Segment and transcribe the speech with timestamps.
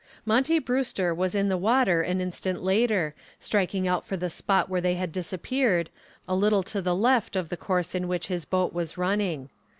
[0.25, 4.81] Monty Brewster was in the water an instant later, striking out for the spot where
[4.81, 5.91] they had disappeared,
[6.27, 9.51] a little to the left of the course in which his boat was running.